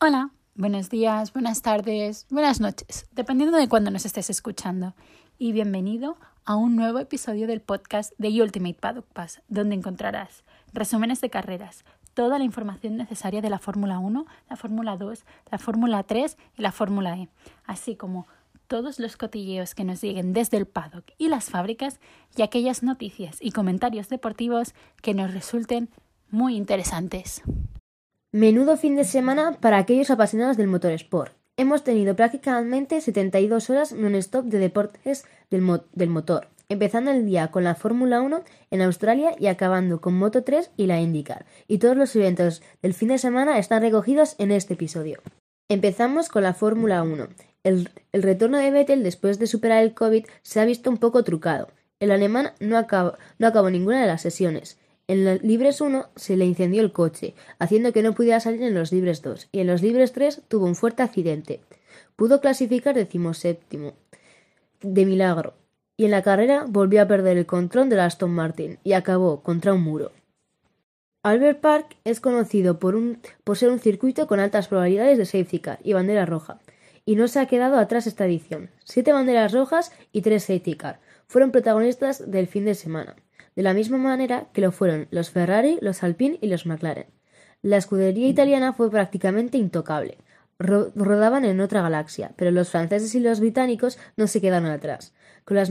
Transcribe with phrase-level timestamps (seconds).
[0.00, 4.94] Hola, buenos días, buenas tardes, buenas noches, dependiendo de cuándo nos estés escuchando.
[5.38, 11.20] Y bienvenido a un nuevo episodio del podcast de Ultimate Paddock Pass, donde encontrarás resúmenes
[11.20, 11.84] de carreras,
[12.14, 16.62] toda la información necesaria de la Fórmula 1, la Fórmula 2, la Fórmula 3 y
[16.62, 17.28] la Fórmula E,
[17.66, 18.28] así como
[18.68, 21.98] todos los cotilleos que nos lleguen desde el paddock y las fábricas
[22.36, 25.90] y aquellas noticias y comentarios deportivos que nos resulten
[26.30, 27.42] muy interesantes.
[28.32, 31.32] Menudo fin de semana para aquellos apasionados del motorsport.
[31.56, 37.74] Hemos tenido prácticamente 72 horas non-stop de deportes del, motor, empezando el día con la
[37.74, 41.46] Fórmula 1 en Australia y acabando con Moto 3 y la IndyCar.
[41.68, 45.22] Y todos los eventos del fin de semana están recogidos en este episodio.
[45.70, 47.28] Empezamos con la Fórmula 1.
[47.64, 51.68] El, retorno de Vettel después de superar el COVID se ha visto un poco trucado.
[51.98, 54.78] El alemán no acabó ninguna de las sesiones.
[55.08, 58.74] En los libres 1 se le incendió el coche, haciendo que no pudiera salir en
[58.74, 61.62] los libres 2, y en los libres 3 tuvo un fuerte accidente.
[62.14, 63.94] Pudo clasificar decimoséptimo,
[64.82, 65.54] de milagro,
[65.96, 69.72] y en la carrera volvió a perder el control del Aston Martin y acabó contra
[69.72, 70.12] un muro.
[71.22, 72.94] Albert Park es conocido por,
[73.44, 76.60] por ser un circuito con altas probabilidades de safety car y bandera roja,
[77.06, 78.68] y no se ha quedado atrás esta edición.
[78.84, 83.16] Siete banderas rojas y tres safety car fueron protagonistas del fin de semana
[83.58, 87.06] de la misma manera que lo fueron los Ferrari, los Alpine y los McLaren.
[87.60, 90.16] La escudería italiana fue prácticamente intocable.
[90.60, 95.12] rodaban en otra galaxia, pero los franceses y los británicos no se quedaron atrás,
[95.44, 95.70] con las,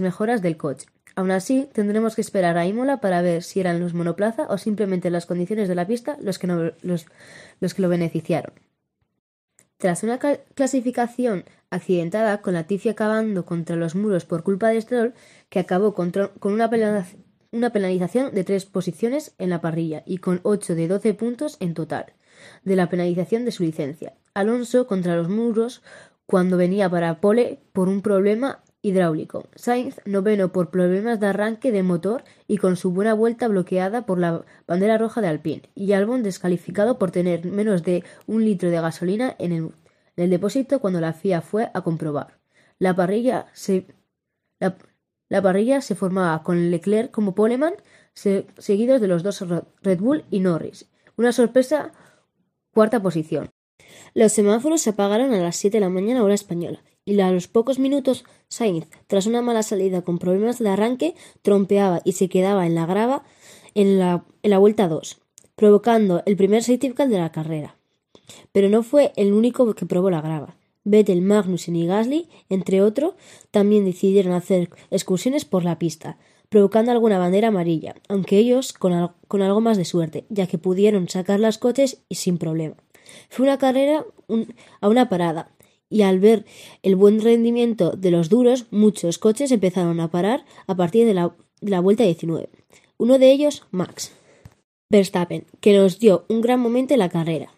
[0.00, 0.88] mejoras del coche.
[1.14, 5.08] Aún así, tendremos que esperar a Imola para ver si eran los monoplaza o simplemente
[5.10, 8.52] las condiciones de la pista los que lo beneficiaron.
[9.78, 15.14] Tras una clasificación accidentada, con Latifi acabando contra los muros por culpa de Stroll,
[15.50, 16.70] que acabó con, una,
[17.72, 22.06] penalización de tres posiciones en la parrilla y con ocho de doce puntos en total
[22.64, 24.14] de la penalización de su licencia.
[24.34, 25.82] Alonso contra los muros
[26.26, 29.48] cuando venía para pole por un problema hidráulico.
[29.56, 34.18] Sainz noveno por problemas de arranque de motor y con su buena vuelta bloqueada por
[34.18, 35.62] la bandera roja de Alpine.
[35.74, 39.72] Y Albon descalificado por tener menos de un litro de gasolina en
[40.16, 42.38] el depósito cuando la FIA fue a comprobar.
[42.78, 43.86] La parrilla se,
[44.60, 47.74] la, parrilla se formaba con Leclerc como poleman,
[48.14, 49.44] seguidos de los dos
[49.82, 50.86] Red Bull y Norris.
[51.16, 51.92] Una sorpresa
[52.72, 53.50] cuarta posición.
[54.14, 57.48] Los semáforos se apagaron a las 7 de la mañana hora española y a los
[57.48, 62.66] pocos minutos Sainz, tras una mala salida con problemas de arranque, trompeaba y se quedaba
[62.66, 63.24] en la grava
[63.74, 65.18] en la, en la vuelta 2,
[65.54, 67.76] provocando el primer safety de la carrera.
[68.52, 70.56] Pero no fue el único que probó la grava.
[70.84, 73.14] Vettel, Magnussen y Gasly, entre otros,
[73.50, 76.16] también decidieron hacer excursiones por la pista,
[76.48, 78.92] provocando alguna bandera amarilla, aunque ellos con,
[79.42, 82.76] algo más de suerte, ya que pudieron sacar las coches y sin problema.
[83.28, 84.04] Fue una carrera
[84.80, 85.50] a una parada,
[85.88, 86.44] y al ver
[86.82, 91.34] el buen rendimiento de los duros, muchos coches empezaron a parar a partir de la,
[91.60, 92.48] de la vuelta 19.
[92.98, 94.12] Uno de ellos, Max
[94.90, 97.52] Verstappen, que nos dio un gran momento en la carrera.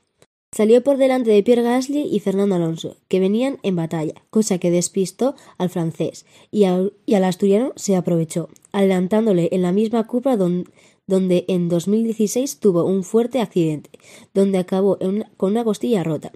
[0.50, 4.70] Salió por delante de Pierre Gasly y Fernando Alonso, que venían en batalla, cosa que
[4.70, 11.68] despistó al francés, y, al asturiano se aprovechó, adelantándole en la misma curva donde, en
[11.68, 13.90] 2016 tuvo un fuerte accidente,
[14.32, 14.98] donde acabó
[15.36, 16.32] con una costilla rota.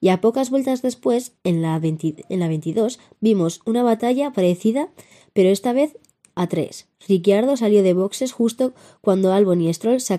[0.00, 4.90] Y a pocas vueltas después, en la, en la 22, vimos una batalla parecida,
[5.32, 5.96] pero esta vez
[6.34, 6.86] a tres.
[7.08, 10.18] Ricciardo salió de boxes justo cuando Albon y Stroll se,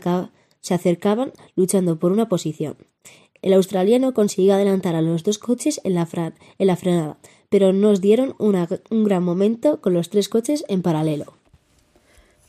[0.60, 2.76] se acercaban luchando por una posición.
[3.42, 7.18] El australiano consiguió adelantar a los dos coches en la, frenada,
[7.50, 11.34] pero nos dieron un gran momento con los tres coches en paralelo.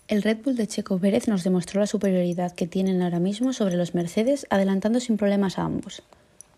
[0.08, 3.76] El Red Bull de Checo Pérez nos demostró la superioridad que tienen ahora mismo sobre
[3.76, 6.02] los Mercedes, adelantando sin problemas a ambos.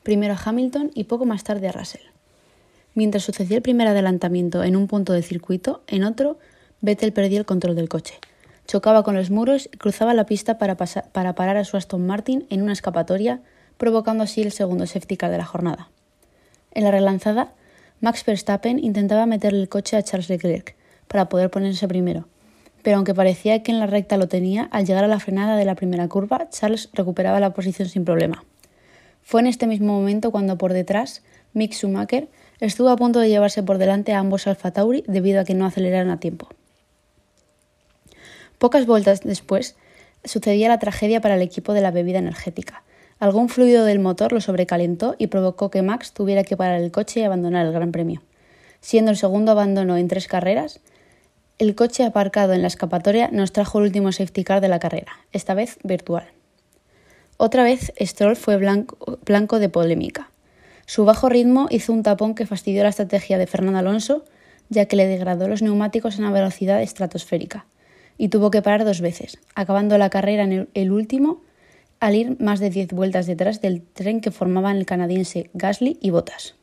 [0.02, 2.02] Primero a Hamilton y poco más tarde a Russell.
[2.94, 6.38] Mientras sucedía el primer adelantamiento en un punto del circuito, en otro,
[6.80, 8.18] Vettel perdió el control del coche.
[8.66, 12.46] Chocaba con los muros y cruzaba la pista para, para parar a su Aston Martin
[12.50, 13.40] en una escapatoria
[13.76, 15.90] provocando así el segundo safety car de la jornada.
[16.72, 17.52] En la relanzada,
[18.00, 20.76] Max Verstappen intentaba meterle el coche a Charles Leclerc
[21.08, 22.26] para poder ponerse primero,
[22.82, 25.64] pero aunque parecía que en la recta lo tenía, al llegar a la frenada de
[25.64, 28.44] la primera curva, Charles recuperaba la posición sin problema.
[29.22, 31.22] Fue en este mismo momento cuando por detrás,
[31.52, 32.28] Mick Schumacher
[32.60, 35.66] estuvo a punto de llevarse por delante a ambos Alfa Tauri debido a que no
[35.66, 36.48] aceleraron a tiempo.
[38.58, 39.76] Pocas vueltas después,
[40.24, 42.82] sucedía la tragedia para el equipo de la bebida energética,
[43.22, 47.20] Algún fluido del motor lo sobrecalentó y provocó que Max tuviera que parar el coche
[47.20, 48.20] y abandonar el Gran Premio.
[48.80, 50.80] Siendo el segundo abandono en tres carreras,
[51.60, 55.12] el coche aparcado en la escapatoria nos trajo el último safety car de la carrera,
[55.30, 56.32] esta vez virtual.
[57.44, 60.30] Otra vez Stroll fue blanco, de polémica.
[60.86, 64.24] Su bajo ritmo hizo un tapón que fastidió la estrategia de Fernando Alonso,
[64.68, 67.66] ya que le degradó los neumáticos a una velocidad estratosférica,
[68.16, 71.40] y tuvo que parar dos veces, acabando la carrera en el último
[71.98, 76.10] al ir más de 10 vueltas detrás del tren que formaban el canadiense Gasly y
[76.10, 76.54] Bottas.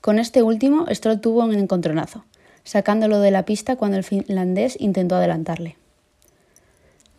[0.00, 2.24] Con este último, Stroll tuvo un encontronazo,
[2.62, 5.76] sacándolo de la pista cuando el finlandés intentó adelantarle.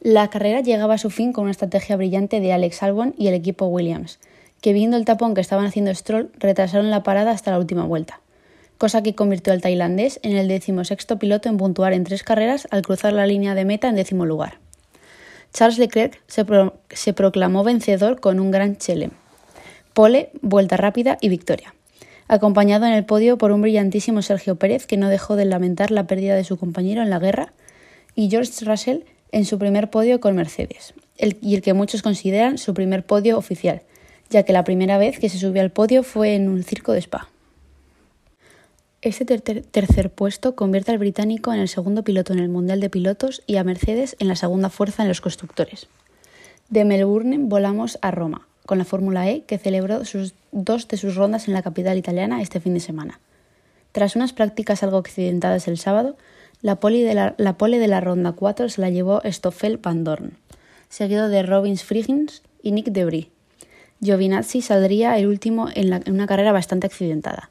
[0.02, 3.34] La carrera llegaba a su fin con una estrategia brillante de Alex Albon y el
[3.34, 4.20] equipo Williams,
[4.62, 8.22] que viendo el tapón que estaban haciendo Stroll, retrasaron la parada hasta la última vuelta,
[8.78, 12.82] cosa que convirtió al tailandés en el decimosexto piloto en puntuar en tres carreras al
[12.82, 14.60] cruzar la línea de meta en décimo lugar.
[15.52, 19.12] Charles Leclerc se, proclamó vencedor con un gran chelem,
[19.94, 21.74] pole, vuelta rápida y victoria,
[22.30, 26.08] acompañado en el podio por un brillantísimo Sergio Pérez que no dejó de lamentar la
[26.08, 27.52] pérdida de su compañero en la guerra,
[28.16, 32.74] y George Russell en su primer podio con Mercedes, y el que muchos consideran su
[32.74, 33.82] primer podio oficial,
[34.30, 37.00] ya que la primera vez que se subió al podio fue en un circo de
[37.00, 37.30] Spa.
[39.02, 43.42] Este tercer puesto convierte al británico en el segundo piloto en el Mundial de Pilotos
[43.48, 45.88] y a Mercedes en la segunda fuerza en los constructores.
[46.70, 51.16] De Melbourne volamos a Roma, con la Fórmula E que celebró sus, dos de sus
[51.16, 53.22] rondas en la capital italiana este fin de semana.
[53.94, 56.18] Tras unas prácticas algo accidentadas el sábado,
[56.62, 60.34] la pole de la, ronda 4 se la llevó Stoffel Van Dorn,
[60.90, 63.28] seguido de Robbins Friggins y Nick Debris.
[64.02, 67.50] Giovinazzi saldría el último en, una carrera bastante accidentada.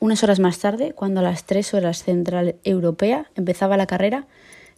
[0.00, 4.26] Unas horas más tarde, cuando a las 3 horas central europea empezaba la carrera,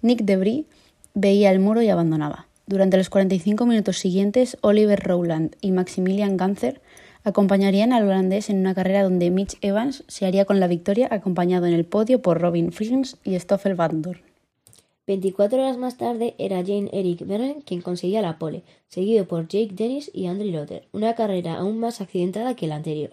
[0.02, 0.66] Nick Debris
[1.14, 2.48] veía el muro y abandonaba.
[2.66, 6.80] Durante los 45 minutos siguientes, Oliver Rowland y Maximilian Ganser
[7.24, 11.66] acompañarían al holandés en una carrera donde Mitch Evans se haría con la victoria acompañado
[11.66, 14.20] en el podio por Robin Friggins y Stoffel Van Dorn.
[15.06, 19.72] 24 horas más tarde era Jane Eric Vernon quien conseguía la pole, seguido por Jake
[19.74, 23.10] Dennis y Andrew Lotter, una carrera aún más accidentada que la anterior.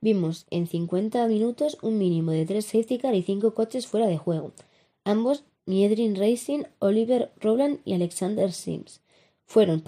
[0.00, 4.18] Vimos en 50 minutos un mínimo de tres safety car y cinco coches fuera de
[4.18, 4.52] juego.
[5.04, 9.00] Ambos, Miedrin Racing, Oliver Rowland y Alexander Sims.
[9.46, 9.82] Fueron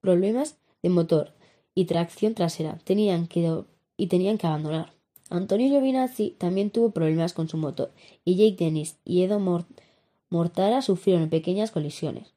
[0.00, 1.32] problemas de motor
[1.80, 2.78] y tracción trasera.
[2.84, 3.64] Tenían que
[3.96, 4.92] y tenían que abandonar.
[5.30, 7.90] Antonio Giovinazzi también tuvo problemas con su motor
[8.22, 9.40] y Jake Dennis y Edo
[10.28, 12.34] Mortara sufrieron pequeñas colisiones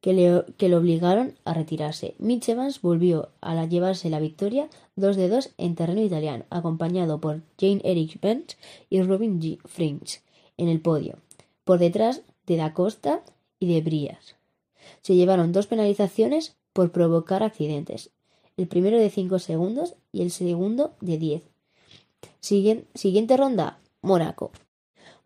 [0.00, 2.14] que le, que obligaron a retirarse.
[2.18, 7.42] Mitch Evans volvió a llevarse la victoria 2 de 2 en terreno italiano, acompañado por
[7.58, 8.56] Jane Eric Bench
[8.88, 9.58] y Robin G.
[9.64, 10.20] Fringe
[10.58, 11.18] en el podio,
[11.64, 13.24] por detrás de Da Costa
[13.58, 14.36] y de Brias.
[15.02, 18.10] Se llevaron dos penalizaciones por provocar accidentes,
[18.56, 21.42] el primero de 5 segundos y el segundo de 10.
[22.40, 24.50] siguiente ronda, Mónaco.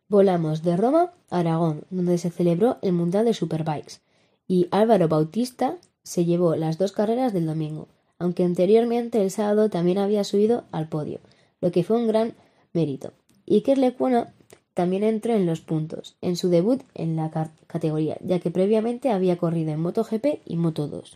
[0.09, 4.01] Volamos de Roma a Aragón, donde se celebró el Mundial de Superbikes
[4.49, 7.87] y Álvaro Bautista se llevó las dos carreras del domingo,
[8.19, 11.21] aunque anteriormente el sábado también había subido al podio,
[11.61, 12.35] lo que fue un gran
[12.73, 13.13] mérito.
[13.49, 14.35] Iker Lecuona
[14.75, 17.31] también entró en los puntos, en su debut en la
[17.69, 21.13] categoría, ya que previamente había corrido en MotoGP y Moto2.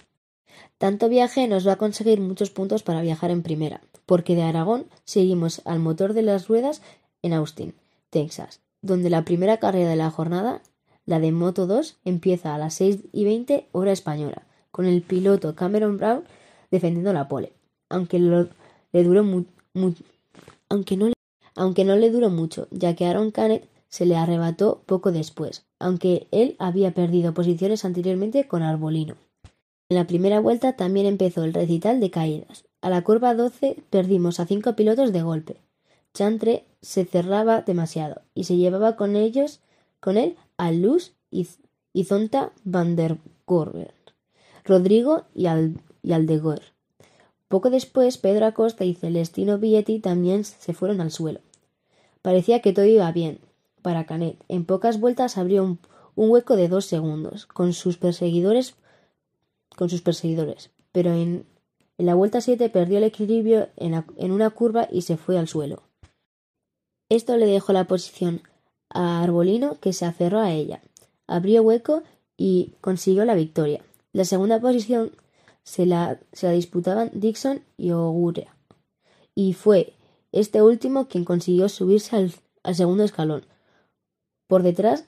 [0.79, 4.87] Tanto viaje nos va a conseguir muchos puntos para viajar en primera, porque de Aragón
[5.05, 6.83] seguimos al motor de las ruedas
[7.23, 7.75] en Austin,
[8.11, 10.63] Texas, donde la primera carrera de la jornada
[11.07, 15.55] la de Moto 2 empieza a las 6 y 20 hora española, con el piloto
[15.55, 16.25] Cameron Brown
[16.71, 17.53] defendiendo la pole.
[17.89, 19.21] Aunque, le duró
[20.69, 21.13] aunque, no,
[21.55, 26.27] aunque no le duró mucho, ya que Aaron Canet se le arrebató poco después, aunque
[26.31, 29.17] él había perdido posiciones anteriormente con Arbolino.
[29.89, 32.65] En la primera vuelta también empezó el recital de caídas.
[32.81, 35.57] A la curva 12 perdimos a cinco pilotos de golpe.
[36.15, 39.61] Chantre se cerraba demasiado y se llevaba con ellos
[40.01, 41.49] con él a Luz y,
[42.05, 43.95] Zonta van der Gorber,
[44.65, 45.81] Rodrigo y, Al,
[47.49, 51.41] Poco después, Pedro Acosta y Celestino Vietti también se fueron al suelo.
[52.23, 53.39] Parecía que todo iba bien
[53.83, 54.37] para Canet.
[54.49, 55.79] En pocas vueltas abrió un,
[56.17, 58.75] hueco de dos segundos con sus perseguidores,
[59.77, 61.47] con sus perseguidores, pero en,
[61.97, 65.83] la vuelta 7 perdió el equilibrio en, en una curva y se fue al suelo.
[67.09, 68.43] Esto le dejó la posición
[68.89, 70.83] a Arbolino, que se aferró a ella,
[71.27, 72.03] abrió hueco
[72.37, 73.83] y consiguió la victoria.
[74.13, 75.13] La segunda posición
[75.63, 78.57] se la, se la disputaban Dixon y Ogurea,
[79.35, 79.95] y fue
[80.33, 83.45] este último quien consiguió subirse al, al segundo escalón.
[84.47, 85.05] Por detrás,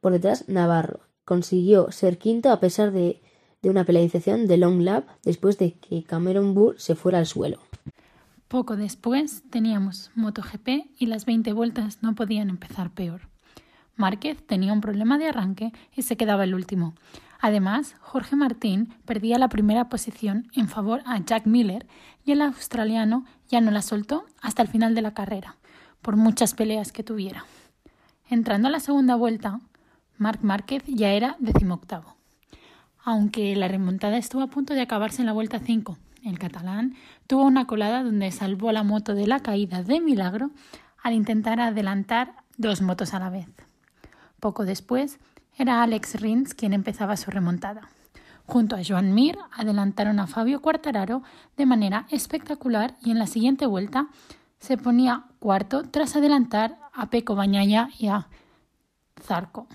[0.00, 3.22] por detrás, Navarro consiguió ser quinto a pesar de,
[3.62, 7.58] de una penalización de Long Lap después de que Cameron Burr se fuera al suelo.
[8.48, 13.22] Poco después teníamos MotoGP y las 20 vueltas no podían empezar peor.
[13.96, 16.94] Márquez tenía un problema de arranque y se quedaba el último.
[17.40, 21.86] Además, Jorge Martín perdía la primera posición en favor a Jack Miller
[22.24, 25.56] y el australiano ya no la soltó hasta el final de la carrera,
[26.02, 27.44] por muchas peleas que tuviera.
[28.28, 29.60] Entrando a la segunda vuelta,
[30.18, 32.21] Marc Márquez ya era decimoctavo.
[33.04, 36.94] Aunque la remontada estuvo a punto de acabarse en la vuelta 5, el catalán
[37.26, 40.50] tuvo una colada donde salvó la moto de la caída de milagro
[41.02, 43.48] al intentar adelantar dos motos a la vez.
[44.38, 45.18] Poco después,
[45.58, 47.88] era Alex Rins quien empezaba su remontada.
[48.46, 51.22] Junto a Joan Mir adelantaron a Fabio Quartararo
[51.56, 54.08] de manera espectacular y en la siguiente vuelta
[54.60, 58.28] se ponía cuarto tras adelantar a Peco Bañaya y a
[59.20, 59.66] Zarco.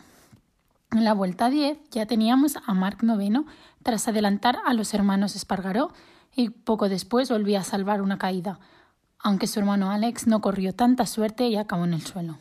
[0.92, 3.46] En la vuelta 10 ya teníamos a Marc Noveno
[3.84, 5.92] tras adelantar a los hermanos Espargaró
[6.34, 8.60] y poco después volvía a salvar una caída,
[9.20, 12.38] aunque su hermano Alex no corrió tanta suerte y acabó en el suelo.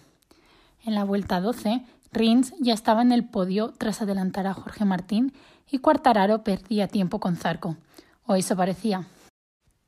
[0.85, 5.33] En la vuelta 12, Rins ya estaba en el podio tras adelantar a Jorge Martín
[5.69, 7.77] y Cuartararo perdía tiempo con Zarco,
[8.25, 9.09] o eso parecía.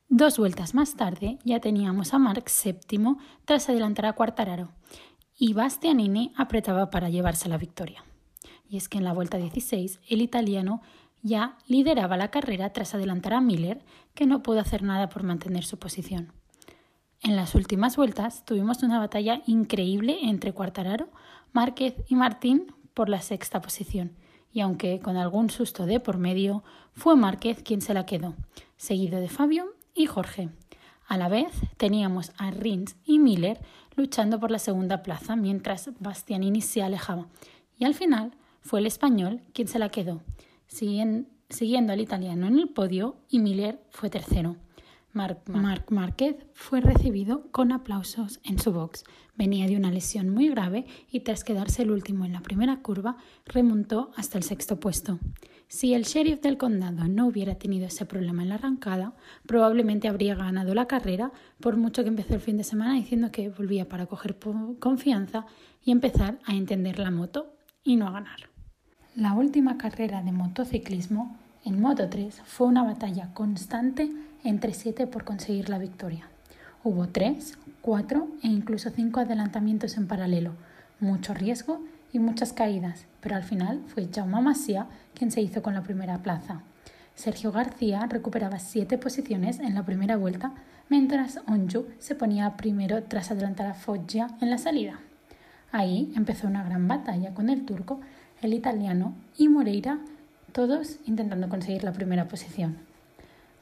[0.09, 4.71] Dos vueltas más tarde ya teníamos a Marc séptimo tras adelantar a Cuartararo
[5.39, 8.03] y Bastianini apretaba para llevarse la victoria.
[8.69, 10.83] Y es que en la vuelta 16 el italiano
[11.23, 13.83] ya lideraba la carrera tras adelantar a Miller,
[14.15, 16.33] que no pudo hacer nada por mantener su posición.
[17.21, 21.09] En las últimas vueltas tuvimos una batalla increíble entre Cuartararo,
[21.53, 24.13] Márquez y Martín por la sexta posición,
[24.53, 28.35] y aunque con algún susto de por medio, fue Márquez quien se la quedó,
[28.77, 30.51] seguido de Fabio y Jorge.
[31.09, 33.61] A la vez teníamos a Rins y Miller
[33.97, 37.27] luchando por la segunda plaza mientras Bastianini se alejaba,
[37.79, 40.23] y al final fue el español quien se la quedó,
[40.67, 44.57] siguiendo al italiano en el podio y Miller fue tercero.
[45.13, 49.05] Marc, Márquez fue recibido con aplausos en su box.
[49.37, 53.17] Venía de una lesión muy grave y tras quedarse el último en la primera curva,
[53.47, 55.19] remontó hasta el sexto puesto.
[55.67, 59.15] Si el sheriff del condado no hubiera tenido ese problema en la arrancada,
[59.47, 63.49] probablemente habría ganado la carrera, por mucho que empezó el fin de semana diciendo que
[63.49, 64.39] volvía para coger
[64.79, 65.47] confianza
[65.85, 67.58] y empezar a entender la moto
[67.89, 68.37] y no a ganar.
[69.17, 74.13] La última carrera de motociclismo en Moto 3 fue una batalla constante
[74.45, 76.29] entre siete por conseguir la victoria.
[76.85, 80.53] Hubo tres, cuatro e incluso cinco adelantamientos en paralelo,
[81.01, 81.81] mucho riesgo
[82.13, 86.23] y muchas caídas, pero al final fue Jaume Masia quien se hizo con la primera
[86.23, 86.61] plaza.
[87.15, 90.53] Sergio García recuperaba siete posiciones en la primera vuelta,
[90.91, 95.01] mientras Onju se ponía primero tras adelantar a Foggia en la salida.
[95.71, 98.01] Ahí empezó una gran batalla con el turco
[98.43, 99.99] el italiano y Moreira,
[100.53, 102.79] todos intentando conseguir la primera posición.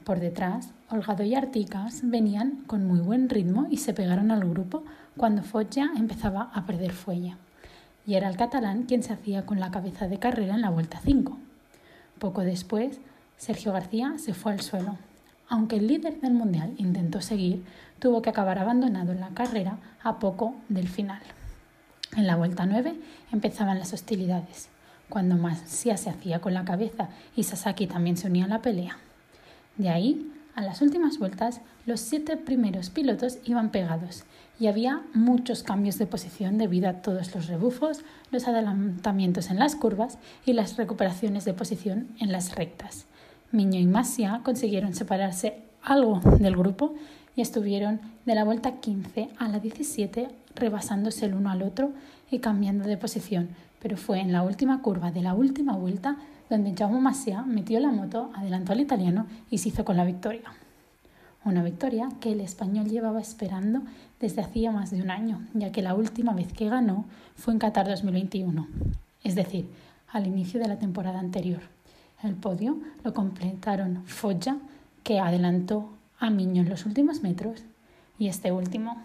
[0.03, 4.83] Por detrás, Holgado y Articas venían con muy buen ritmo y se pegaron al grupo
[5.17, 7.35] cuando Foggia empezaba a perder fuelle.
[8.05, 11.01] Y era el catalán quien se hacía con la cabeza de carrera en la vuelta
[11.03, 11.37] 5.
[12.19, 13.01] Poco después,
[13.35, 14.97] Sergio García se fue al suelo.
[15.49, 17.65] Aunque el líder del mundial intentó seguir,
[17.99, 21.21] tuvo que acabar abandonado en la carrera a poco del final.
[22.17, 22.95] En la vuelta 9
[23.31, 24.69] empezaban las hostilidades,
[25.07, 28.97] cuando Masia se hacía con la cabeza y Sasaki también se unía a la pelea.
[29.77, 34.23] De ahí, a las últimas vueltas, los siete primeros pilotos iban pegados
[34.59, 39.75] y había muchos cambios de posición debido a todos los rebufos, los adelantamientos en las
[39.75, 43.05] curvas y las recuperaciones de posición en las rectas.
[43.51, 46.95] Miño y Masia consiguieron separarse algo del grupo
[47.35, 51.91] y estuvieron de la vuelta 15 a la 17 rebasándose el uno al otro
[52.29, 53.49] y cambiando de posición,
[53.81, 56.17] pero fue en la última curva de la última vuelta
[56.49, 60.51] donde Jaume Masia metió la moto, adelantó al italiano y se hizo con la victoria.
[61.43, 63.81] Una victoria que el español llevaba esperando
[64.19, 67.59] desde hacía más de un año, ya que la última vez que ganó fue en
[67.59, 68.67] Qatar 2021,
[69.23, 69.69] es decir,
[70.11, 71.61] al inicio de la temporada anterior.
[72.23, 74.57] El podio lo completaron Foggia,
[75.03, 77.63] que adelantó a Miño en los últimos metros,
[78.19, 78.97] y este último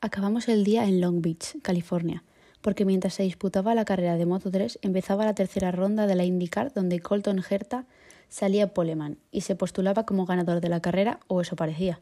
[0.00, 2.22] Acabamos el día en Long Beach, California,
[2.60, 6.24] porque mientras se disputaba la carrera de Moto 3 empezaba la tercera ronda de la
[6.24, 7.84] IndyCar donde Colton Herta
[8.28, 12.00] salía poleman y se postulaba como ganador de la carrera, o eso parecía,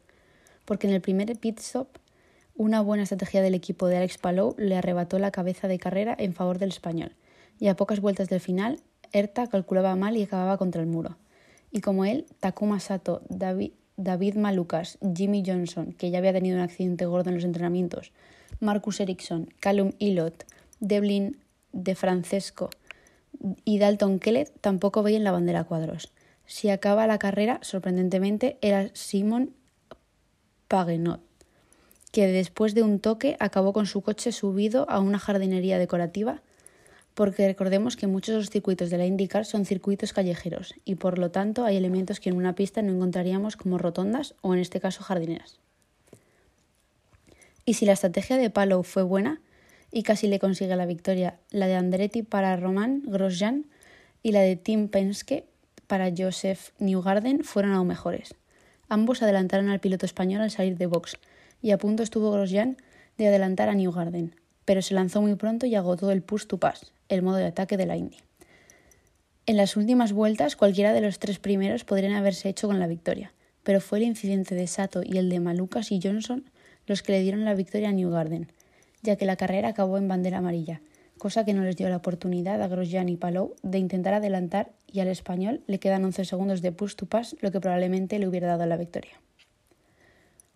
[0.65, 1.87] porque en el primer pit stop
[2.55, 6.35] una buena estrategia del equipo de Alex Palou le arrebató la cabeza de carrera en
[6.35, 7.15] favor del español,
[7.59, 8.79] y a pocas vueltas del final,
[9.11, 11.17] Herta calculaba mal y acababa contra el muro.
[11.71, 16.63] Y como él, Takuma Sato, David, David Malucas, Jimmy Johnson, que ya había tenido un
[16.63, 18.11] accidente gordo en los entrenamientos,
[18.59, 20.45] Marcus Ericsson, Callum Ilott,
[20.79, 21.37] Devlin
[21.73, 22.69] De Francesco
[23.65, 26.11] y Dalton Kellett tampoco veían la bandera cuadros.
[26.45, 29.53] Si acaba la carrera, sorprendentemente, era Simon
[30.67, 31.21] Pagenot,
[32.11, 36.41] que después de un toque acabó con su coche subido a una jardinería decorativa
[37.17, 41.17] porque recordemos que muchos de los circuitos de la IndyCar son circuitos callejeros y por
[41.17, 44.79] lo tanto hay elementos que en una pista no encontraríamos como rotondas o en este
[44.79, 45.59] caso jardineras.
[47.65, 49.41] Y si la estrategia de Palou fue buena
[49.91, 53.65] y casi le consigue la victoria, la de Andretti para Roman Grosjean
[54.21, 55.47] y la de Tim Penske
[55.87, 58.35] para Joseph Newgarden fueron aún mejores.
[58.89, 61.17] Ambos adelantaron al piloto español al salir de box
[61.63, 62.77] y a punto estuvo Grosjean
[63.17, 66.93] de adelantar a Newgarden, pero se lanzó muy pronto y agotó el push to pass,
[67.09, 68.17] el modo de ataque de la Indy.
[69.45, 73.33] En las últimas vueltas, cualquiera de los tres primeros podrían haberse hecho con la victoria,
[73.63, 76.49] pero fue el incidente de Sato y el de Malucas y Johnson
[76.85, 78.51] los que le dieron la victoria a Newgarden,
[79.03, 80.81] ya que la carrera acabó en bandera amarilla,
[81.17, 85.01] cosa que no les dio la oportunidad a Grosjean y Palou de intentar adelantar y
[85.01, 88.47] al español le quedan 11 segundos de push to pass, lo que probablemente le hubiera
[88.47, 89.19] dado la victoria.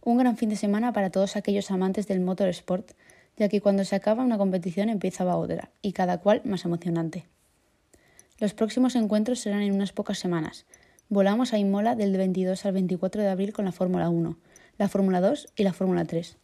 [0.04, 2.92] Un gran fin de semana para todos aquellos amantes del motorsport
[3.42, 7.26] ya que cuando se acaba una competición empezaba otra, y cada cual más emocionante.
[8.38, 10.68] Los próximos encuentros serán en unas pocas semanas.
[11.10, 14.38] Volamos a Imola del 22 al 24 de abril con la Fórmula 1,
[14.78, 16.38] la Fórmula 2 y la Fórmula 3.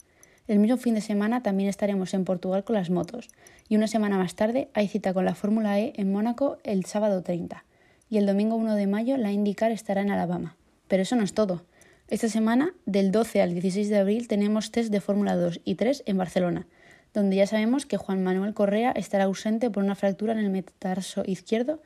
[0.48, 3.28] El mismo fin de semana también estaremos en Portugal con las motos,
[3.68, 7.22] y una semana más tarde hay cita con la Fórmula E en Mónaco el sábado
[7.22, 7.64] 30,
[8.10, 10.56] y el domingo 1 de mayo la IndyCar estará en Alabama.
[10.88, 11.62] Pero eso no es todo.
[12.08, 16.02] Esta semana, del 12 al 16 de abril, tenemos test de Fórmula 2 y 3
[16.06, 16.66] en Barcelona,
[17.14, 21.22] donde ya sabemos que Juan Manuel Correa estará ausente por una fractura en el metatarso
[21.26, 21.80] izquierdo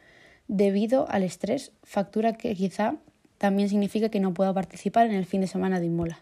[0.48, 2.96] debido al estrés, factura que quizá
[3.38, 6.18] también significa que no pueda participar en el fin de semana de Imola.